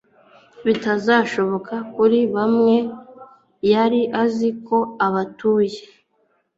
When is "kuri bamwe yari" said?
1.93-4.01